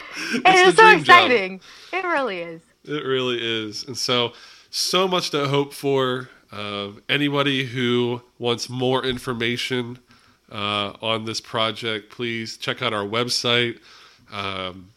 it's 0.44 0.78
so 0.78 0.88
exciting. 0.88 1.60
Job. 1.92 2.04
It 2.04 2.06
really 2.06 2.40
is. 2.40 2.62
It 2.84 3.04
really 3.04 3.38
is, 3.40 3.84
and 3.84 3.96
so 3.96 4.32
so 4.70 5.06
much 5.06 5.30
to 5.30 5.48
hope 5.48 5.72
for. 5.72 6.30
Uh, 6.52 6.92
anybody 7.08 7.64
who 7.66 8.22
wants 8.38 8.70
more 8.70 9.04
information 9.04 9.98
uh, 10.50 10.92
on 11.02 11.24
this 11.24 11.40
project, 11.40 12.08
please 12.08 12.56
check 12.56 12.80
out 12.80 12.94
our 12.94 13.04
website. 13.04 13.80
Um, 14.32 14.90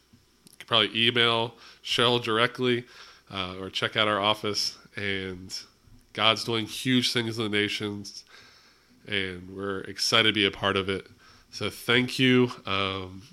probably 0.69 1.07
email 1.07 1.55
Cheryl 1.83 2.23
directly 2.23 2.85
uh, 3.33 3.55
or 3.59 3.71
check 3.71 3.97
out 3.97 4.07
our 4.07 4.19
office. 4.19 4.77
And 4.95 5.57
God's 6.13 6.43
doing 6.43 6.67
huge 6.67 7.11
things 7.11 7.39
in 7.39 7.43
the 7.43 7.49
nations, 7.49 8.23
and 9.07 9.49
we're 9.55 9.79
excited 9.81 10.29
to 10.29 10.33
be 10.33 10.45
a 10.45 10.51
part 10.51 10.77
of 10.77 10.87
it. 10.87 11.07
So 11.51 11.71
thank 11.71 12.19
you 12.19 12.51
um, 12.67 13.23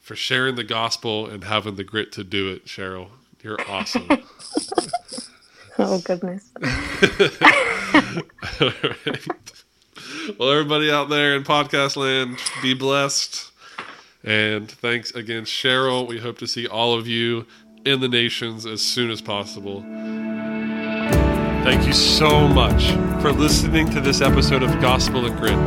for 0.00 0.16
sharing 0.16 0.56
the 0.56 0.64
gospel 0.64 1.26
and 1.26 1.44
having 1.44 1.76
the 1.76 1.84
grit 1.84 2.10
to 2.12 2.24
do 2.24 2.52
it, 2.52 2.66
Cheryl. 2.66 3.10
You're 3.42 3.60
awesome. 3.68 4.08
oh 5.78 6.00
goodness. 6.00 6.50
All 8.60 8.72
right. 8.82 9.28
Well, 10.38 10.50
everybody 10.50 10.90
out 10.90 11.10
there 11.10 11.36
in 11.36 11.44
podcast 11.44 11.96
land, 11.96 12.38
be 12.60 12.74
blessed. 12.74 13.52
And 14.24 14.70
thanks 14.70 15.10
again, 15.12 15.44
Cheryl. 15.44 16.06
We 16.06 16.18
hope 16.18 16.38
to 16.38 16.46
see 16.46 16.66
all 16.66 16.94
of 16.94 17.06
you 17.06 17.46
in 17.84 18.00
the 18.00 18.08
nations 18.08 18.66
as 18.66 18.82
soon 18.82 19.10
as 19.10 19.20
possible. 19.20 19.82
Thank 21.64 21.86
you 21.86 21.92
so 21.92 22.48
much 22.48 22.90
for 23.20 23.32
listening 23.32 23.90
to 23.90 24.00
this 24.00 24.20
episode 24.20 24.62
of 24.62 24.80
Gospel 24.80 25.26
and 25.26 25.36
Grit. 25.36 25.58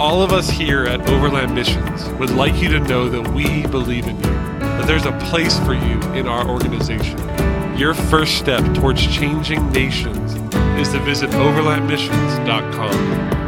All 0.00 0.22
of 0.22 0.32
us 0.32 0.50
here 0.50 0.84
at 0.84 1.08
Overland 1.08 1.54
Missions 1.54 2.08
would 2.18 2.30
like 2.30 2.60
you 2.60 2.68
to 2.70 2.80
know 2.80 3.08
that 3.08 3.32
we 3.32 3.66
believe 3.66 4.06
in 4.06 4.16
you, 4.16 4.22
that 4.22 4.86
there's 4.86 5.06
a 5.06 5.12
place 5.30 5.58
for 5.60 5.74
you 5.74 6.00
in 6.12 6.26
our 6.26 6.48
organization. 6.48 7.18
Your 7.78 7.94
first 7.94 8.36
step 8.36 8.62
towards 8.74 9.06
changing 9.06 9.70
nations 9.70 10.34
is 10.80 10.92
to 10.92 10.98
visit 11.00 11.30
overlandmissions.com. 11.30 13.41